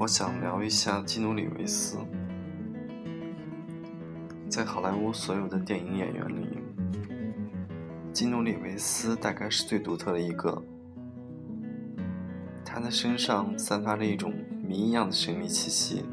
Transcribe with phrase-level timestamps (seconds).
[0.00, 1.98] 我想聊一下基努·里维斯。
[4.48, 6.58] 在好莱坞所有的电影演员里，
[8.12, 10.62] 基努·里维斯大概是最独特的一个。
[12.78, 14.32] 他的身上散发着一种
[14.64, 16.04] 谜一样的神秘气息，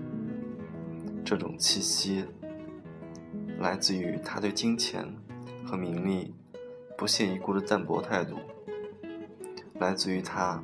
[1.24, 2.26] 这种气息
[3.60, 5.06] 来自于他对金钱
[5.64, 6.34] 和名利
[6.98, 8.38] 不屑一顾的淡泊态度，
[9.76, 10.60] 来自于他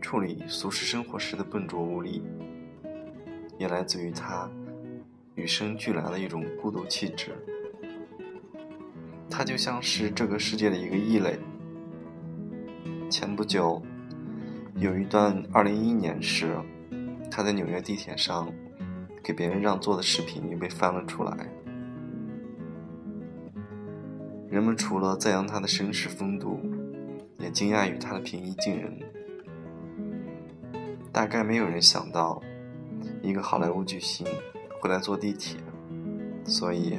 [0.00, 2.22] 处理俗世生活时的笨拙无力，
[3.58, 4.50] 也来自于他。
[5.34, 7.32] 与生俱来的一种孤独气质，
[9.28, 11.38] 他就像是这个世界的一个异类。
[13.10, 13.82] 前不久，
[14.76, 16.58] 有一段2011年时，
[17.30, 18.52] 他在纽约地铁上
[19.22, 21.48] 给别人让座的视频又被翻了出来。
[24.48, 26.60] 人们除了赞扬他的绅士风度，
[27.38, 28.98] 也惊讶于他的平易近人。
[31.12, 32.42] 大概没有人想到，
[33.22, 34.26] 一个好莱坞巨星。
[34.80, 35.58] 会来坐地铁，
[36.44, 36.98] 所以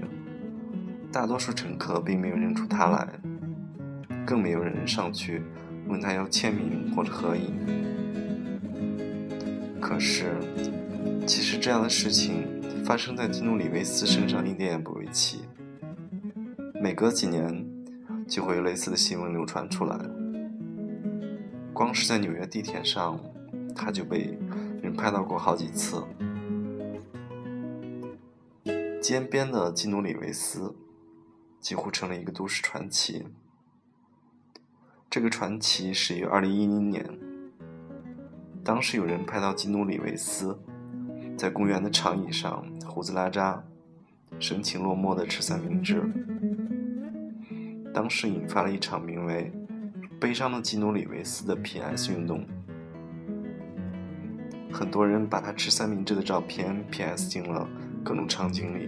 [1.12, 3.08] 大多数乘客并没有认出他来，
[4.26, 5.44] 更没有人上去
[5.88, 7.54] 问他要签名或者合影。
[9.80, 10.34] 可是，
[11.28, 12.44] 其实这样的事情
[12.84, 15.46] 发生在基努·里维斯身上一点也不为奇。
[16.82, 17.66] 每隔几年，
[18.28, 19.98] 就会有类似的新闻流传出来。
[21.74, 23.20] 光是在纽约地铁上，
[23.76, 24.38] 他就被
[24.82, 26.04] 人拍到过好几次。
[29.02, 30.74] 街边的基努·里维斯
[31.60, 33.24] 几乎成了一个都市传奇。
[35.10, 37.06] 这个传奇始于2010年，
[38.64, 40.58] 当时有人拍到基努·里维斯
[41.38, 43.60] 在公园的长椅上胡子拉碴、
[44.40, 46.04] 神情落寞的吃三明治，
[47.94, 49.52] 当时引发了一场名为
[50.20, 52.46] “悲伤的基努·里维斯”的 PS 运动，
[54.72, 57.68] 很多人把他吃三明治的照片 PS 进了。
[58.06, 58.88] 各种场景里。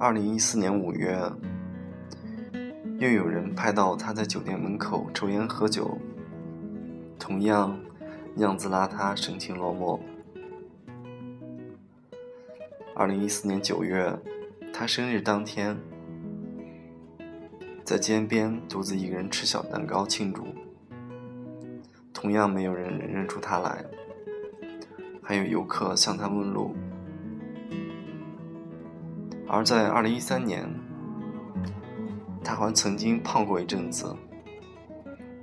[0.00, 1.16] 二零一四年五月，
[2.98, 5.98] 又有人拍到他在酒店门口抽烟喝酒，
[7.18, 7.78] 同样
[8.36, 10.00] 样子邋遢，神情落寞。
[12.94, 14.18] 二零一四年九月，
[14.72, 15.76] 他生日当天，
[17.84, 20.46] 在街边独自一个人吃小蛋糕庆祝，
[22.14, 23.84] 同样没有人认出他来。
[25.22, 26.74] 还有游客向他问路，
[29.46, 30.66] 而在二零一三年，
[32.46, 34.06] 他还曾经胖过一阵子，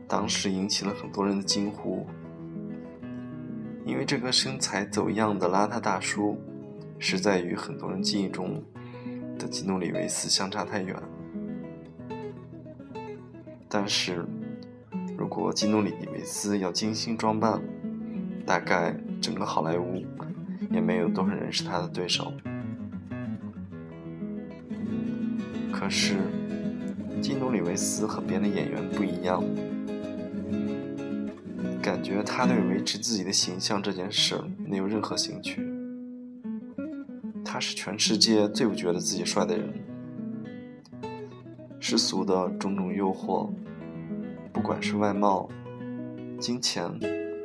[0.08, 2.08] 当时引起了很多人的惊呼，
[3.86, 6.40] 因为这个身材走样的邋遢大叔，
[6.98, 8.64] 实在与很多人记忆中
[9.38, 10.96] 的基努·里维斯相差太远。
[13.68, 14.26] 但是，
[15.18, 17.62] 如果基努·里维斯要精心装扮，
[18.46, 20.02] 大概整个好莱坞
[20.72, 22.32] 也没有多少人是他的对手。
[25.70, 26.16] 可是，
[27.22, 29.44] 基努·里维斯和别的演员不一样，
[31.82, 35.62] 感觉他对维持自己的形象这件事没有任何兴趣。
[37.46, 39.74] 他是全世界最不觉得自己帅的人。
[41.80, 43.50] 世俗的种种诱惑，
[44.52, 45.50] 不管是外貌、
[46.40, 46.90] 金钱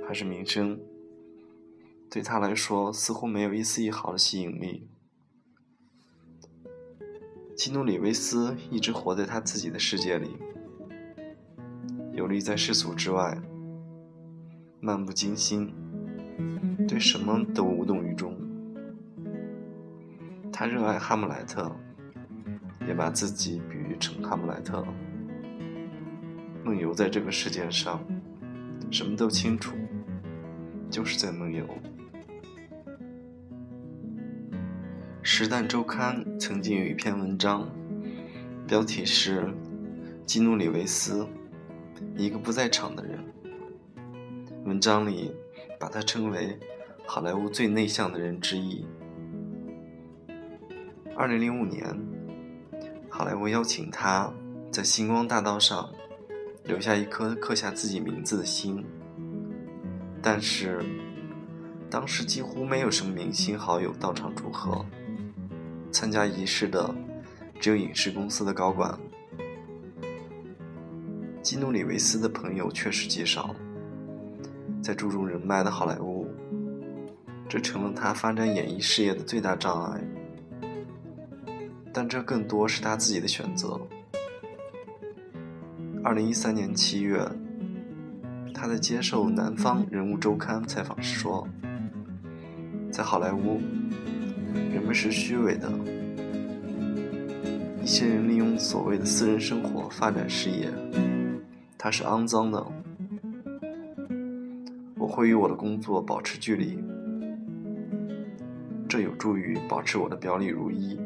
[0.07, 0.79] 还是名声。
[2.11, 4.89] 对他来说，似乎没有一丝一毫的吸引力。
[7.59, 10.37] 基努·里维斯一直活在他自己的世界里，
[12.13, 13.37] 游离在世俗之外，
[14.79, 15.75] 漫不经心，
[16.87, 18.33] 对什么都无动于衷。
[20.53, 21.69] 他热爱哈姆莱特，
[22.87, 24.87] 也把自己比喻成哈姆莱特，
[26.65, 28.01] 梦游在这个世界上，
[28.89, 29.75] 什么都清楚，
[30.89, 31.65] 就是在梦游。
[35.31, 37.69] 《时代周刊》曾经有一篇文章，
[38.67, 39.43] 标题是
[40.25, 41.29] 《基努·里维斯，
[42.17, 43.19] 一个不在场的人》。
[44.65, 45.31] 文章里
[45.79, 46.59] 把他称为
[47.05, 48.87] 好莱坞最内向的人之一。
[51.15, 51.85] 二零零五年，
[53.11, 54.33] 好莱坞邀请他
[54.73, 55.93] 在星光大道上
[56.65, 58.83] 留下一颗刻下自己名字的心，
[60.23, 60.83] 但是
[61.91, 64.85] 当时几乎没有什么明星好友到场祝贺。
[65.91, 66.95] 参加仪式的
[67.61, 68.99] 只有影视公司的高管。
[71.43, 73.55] 基努·里维斯的朋友确实极少，
[74.83, 76.27] 在注重人脉的好莱坞，
[77.49, 80.01] 这成了他发展演艺事业的最大障碍。
[81.93, 83.81] 但这更多是他自己的选择。
[86.05, 87.27] 二零一三年七月，
[88.55, 91.49] 他在接受《南方人物周刊》采访时说
[92.93, 93.61] ：“在好莱坞，
[94.55, 95.71] 人们是虚伪的，
[97.83, 100.71] 一些人利用所谓的私人生活发展事业，
[101.77, 102.67] 它是肮脏的。
[104.97, 106.79] 我会与我的工作保持距离，
[108.89, 110.99] 这有助于保持我的表里如一。”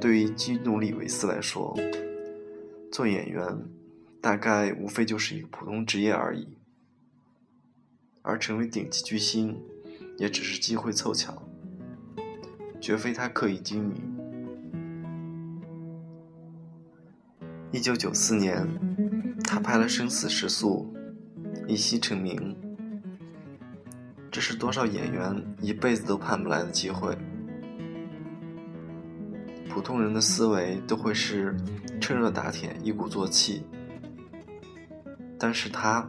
[0.00, 1.78] 对于基努·里维斯来说，
[2.90, 3.44] 做演员
[4.20, 6.48] 大概无非就是一个普通职业而已，
[8.22, 9.60] 而成为顶级巨星
[10.20, 11.42] 也只是机会凑巧，
[12.78, 13.96] 绝非他刻意经营。
[17.72, 18.68] 一九九四年，
[19.42, 20.92] 他拍了《生死时速》，
[21.66, 22.54] 一夕成名，
[24.30, 27.16] 这是多少演员一辈子都盼不来的机会。
[29.70, 31.56] 普通人的思维都会是
[31.98, 33.64] 趁热打铁，一鼓作气，
[35.38, 36.06] 但是他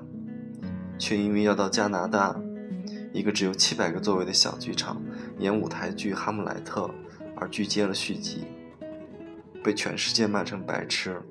[1.00, 2.38] 却因为要到加拿大
[3.14, 5.02] 一个只有七百个座位的小剧场
[5.40, 6.88] 演舞台剧《哈姆莱特》
[7.36, 8.46] 而拒接了续集，
[9.64, 11.22] 被全世界骂成白痴。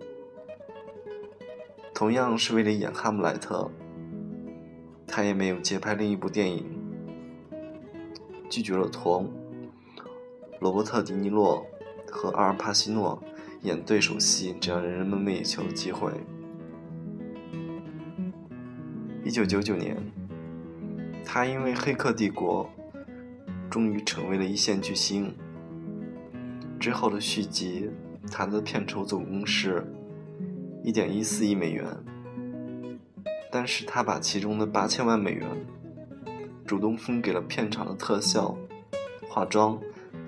[1.95, 3.71] 同样是为了演《哈姆莱特》，
[5.07, 6.65] 他也没有接拍另一部电影，
[8.49, 9.25] 拒绝了托
[10.61, 11.67] 罗伯特·迪尼洛。
[12.13, 13.23] 和阿尔帕西诺
[13.63, 16.11] 演对手戏这样人人梦寐以求的机会。
[19.25, 19.97] 一九九九年，
[21.33, 22.69] 他因为《黑客帝国》
[23.71, 25.33] 终于成为了一线巨星。
[26.81, 27.89] 之后的续集，
[28.33, 29.87] 他的片酬总共是
[30.83, 31.87] 一点一四亿美元，
[33.49, 35.47] 但是他把其中的八千万美元
[36.67, 38.59] 主动分给了片场的特效、
[39.29, 39.79] 化妆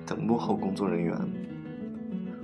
[0.07, 1.19] 等幕后工作人员。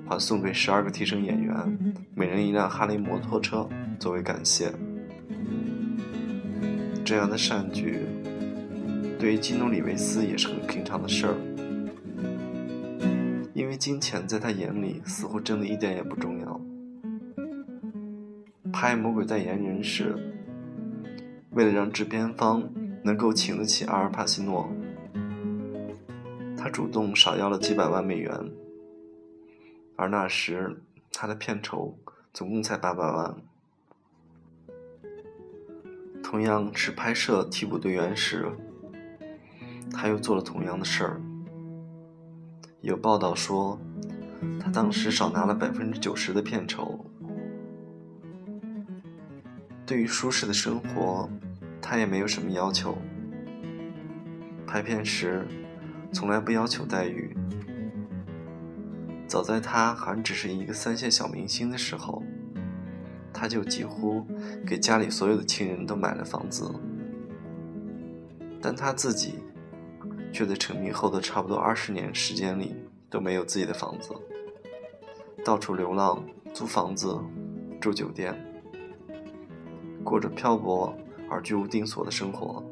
[0.09, 3.69] 还送给十二个替身演员每人一辆哈雷摩托车
[4.01, 4.73] 作为感谢。
[7.05, 8.05] 这样的善举，
[9.19, 11.35] 对于基努·里维斯也是很平常的事儿，
[13.53, 16.61] 因为金钱在他眼里似乎真的一点也不重要。
[18.73, 20.15] 拍《魔鬼代言人》时，
[21.51, 22.63] 为了让制片方
[23.03, 24.71] 能够请得起阿尔帕西诺，
[26.57, 28.33] 他主动少要了几百万美元。
[29.97, 30.81] 而那时，
[31.13, 31.99] 他的片酬
[32.33, 33.35] 总共才八百万。
[36.23, 38.47] 同样是拍摄《替补队员》时，
[39.93, 41.21] 他又做了同样的事儿。
[42.81, 43.79] 有报道说，
[44.61, 47.05] 他当时少拿了百分之九十的片酬。
[49.85, 51.29] 对于舒适的生活，
[51.81, 52.97] 他也没有什么要求。
[54.67, 55.47] 拍片时，
[56.13, 57.35] 从来不要求待遇。
[59.27, 62.23] 早在他还只是一个三线小明星的时候，
[63.33, 64.27] 他就几乎
[64.67, 66.71] 给家里所有的亲人都买了房子，
[68.61, 69.35] 但他自己
[70.33, 72.75] 却在成名后的差不多二十年时间里
[73.11, 74.15] 都没有自己的房子，
[75.45, 76.23] 到处流浪，
[76.53, 77.19] 租房子，
[77.81, 78.35] 住酒店，
[80.05, 80.95] 过着漂泊
[81.31, 82.63] 而居无定所的生活，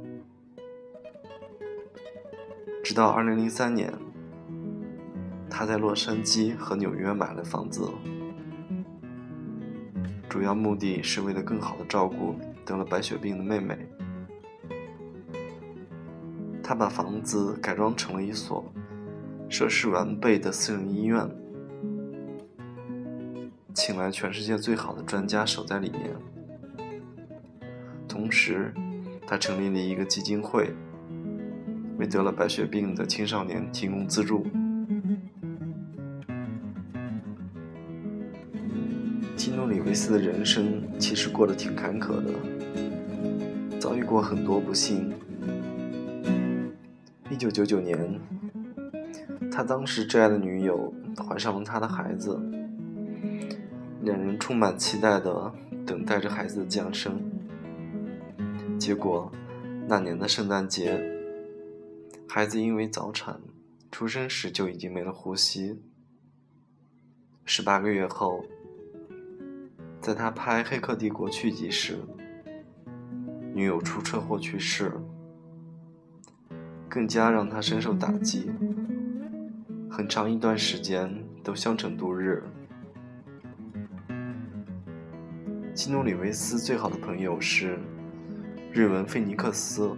[2.84, 3.92] 直到二零零三年。
[5.48, 7.90] 他在洛杉矶和纽约买了房子，
[10.28, 12.34] 主要目的是为了更好的照顾
[12.66, 13.78] 得了白血病的妹妹。
[16.68, 18.64] 他把房子改装成了一所
[19.48, 21.24] 设施完备的私人医院，
[23.72, 26.10] 请来全世界最好的专家守在里面。
[28.08, 28.74] 同时，
[29.28, 30.74] 他成立了一个基金会，
[31.98, 34.44] 为得了白血病的青少年提供资助。
[39.36, 45.14] 基努·里维斯的人生其实过得挺坎坷的，遭遇过很多不幸。
[47.28, 48.20] 一九九九年，
[49.50, 52.40] 他当时挚爱的女友怀上了他的孩子，
[54.02, 55.52] 两人充满期待的
[55.84, 57.20] 等待着孩子的降生。
[58.78, 59.30] 结果，
[59.88, 61.02] 那年的圣诞节，
[62.28, 63.40] 孩子因为早产，
[63.90, 65.82] 出生时就已经没了呼吸。
[67.44, 68.44] 十八个月后。
[69.98, 71.98] 在他拍《黑客帝国》续集时，
[73.52, 75.02] 女友出车祸去世了，
[76.96, 78.50] 更加让他深受打击。
[79.90, 82.42] 很长一段时间都相枕度日。
[85.74, 87.78] 基努·里维斯最好的朋友是
[88.72, 89.94] 瑞文菲尼克斯。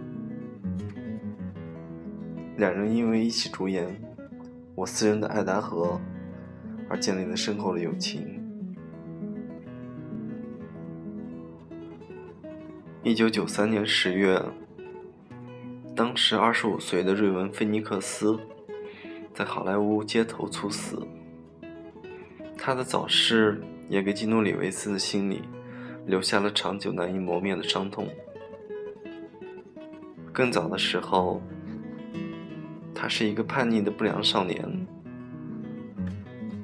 [2.57, 3.87] 两人因为一起主演
[4.75, 5.93] 《我私人的爱达荷》
[6.89, 8.43] 而建立了深厚的友情。
[13.03, 14.43] 一九九三年十月，
[15.99, 18.39] 当时二十五岁的瑞文·菲尼克斯
[19.33, 21.05] 在好莱坞街头猝死。
[22.57, 25.41] 他的早逝也给基努·里维斯的心里
[26.05, 28.07] 留下了长久难以磨灭的伤痛。
[30.31, 31.41] 更早的时候，
[32.95, 34.87] 他是一个叛逆的不良少年，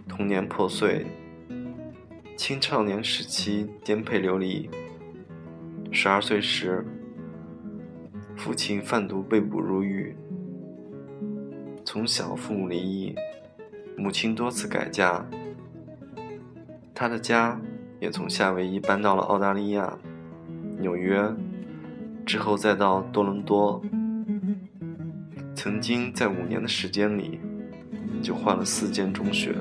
[0.08, 1.06] 童年破碎，
[2.38, 4.70] 青少年时期颠沛流离。
[5.92, 6.86] 十二岁时，
[8.46, 10.16] 父亲贩毒被捕入狱。
[11.84, 13.16] 从小父母离异，
[13.98, 15.26] 母亲多次改嫁，
[16.94, 17.60] 他的家
[18.00, 19.98] 也从夏威夷搬到了澳大利亚、
[20.78, 21.28] 纽约，
[22.24, 23.82] 之后再到多伦多。
[25.56, 27.40] 曾经在五年的时间里，
[28.22, 29.56] 就换了四间中学。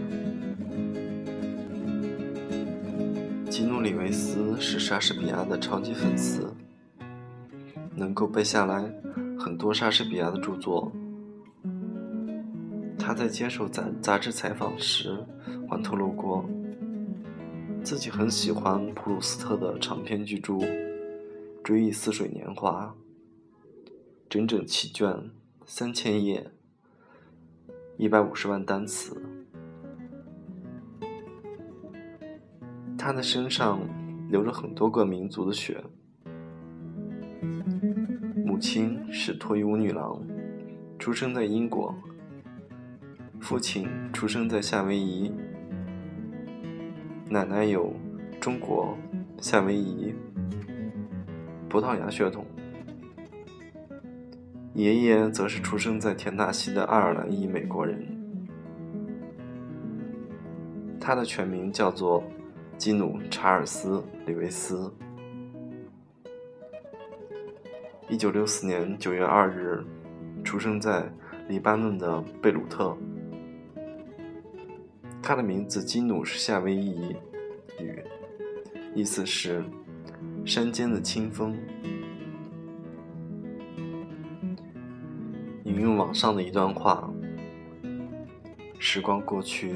[3.49, 6.55] 基努·里维斯是莎士比亚的超级粉丝，
[7.95, 8.83] 能够背下来
[9.39, 10.91] 很多莎士比亚的著作。
[12.99, 15.23] 他在接受杂杂志采访时
[15.69, 16.49] 还透露过，
[17.83, 20.55] 自己很喜欢普鲁斯特的长篇巨著
[21.63, 22.95] 《追忆似水年华》，
[24.29, 25.31] 整整七卷，
[25.67, 26.51] 三千页，
[27.99, 29.21] 一百五十万单词。
[32.97, 33.81] 他的身上
[34.31, 35.85] 流着很多个民族的血。
[38.54, 40.16] 母亲是脱衣舞女郎，
[40.96, 41.92] 出生在英国；
[43.40, 45.28] 父亲出生在夏威夷；
[47.28, 47.92] 奶奶有
[48.40, 48.96] 中国、
[49.40, 50.14] 夏威夷、
[51.68, 52.44] 葡萄牙血统；
[54.75, 58.06] 爷爷则是出生在田纳西的爱尔兰裔美国人。
[61.00, 62.23] 他的全名叫做。
[62.76, 64.92] 基努·查尔斯·李维斯，
[68.08, 69.82] 一九六四年九月二日
[70.44, 71.11] 出生在
[71.49, 72.96] 黎巴嫩的贝鲁特。
[75.23, 77.16] 他的名字基努是夏威夷
[77.80, 78.04] 语，
[78.94, 79.64] 意思是
[80.44, 81.56] 山间的清风。
[85.64, 87.11] 引用网上的一段话：
[88.78, 89.75] 时光过去，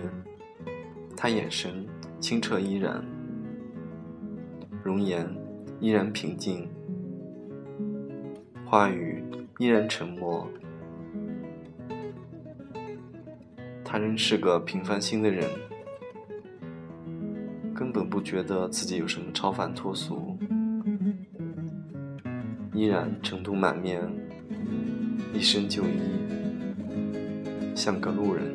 [1.16, 1.86] 他眼神。
[2.20, 3.00] 清澈依然，
[4.82, 5.24] 容颜
[5.78, 6.68] 依然平静，
[8.70, 9.24] 话语
[9.56, 10.46] 依然沉默。
[13.82, 15.48] 他仍是个平凡心的人，
[17.74, 20.36] 根本不觉得自己有什么超凡脱俗，
[22.74, 24.02] 依然尘土满面，
[25.32, 25.88] 一身旧衣，
[27.74, 28.54] 像个路人。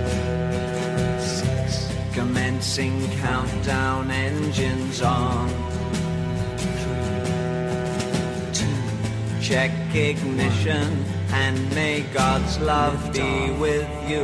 [2.61, 5.49] Countdown engines on.
[8.53, 11.03] Two, check ignition
[11.33, 14.21] and may God's love be with you.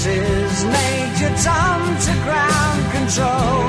[0.00, 0.64] Mrs.
[0.64, 3.60] Major Tom to ground control.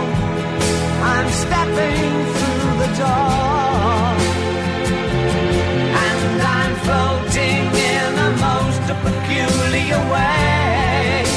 [1.04, 4.16] I'm stepping through the door.
[6.08, 11.28] And I'm floating in a most peculiar way.